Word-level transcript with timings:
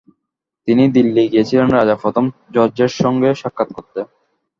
তিনি 0.67 0.83
দিল্লি 0.95 1.23
গিয়েছিলেন 1.31 1.67
রাজা 1.71 1.95
পঞ্চম 2.01 2.25
জর্জের 2.53 2.91
সঙ্গে 3.01 3.29
সাক্ষাৎ 3.41 3.69
করতে। 3.77 3.99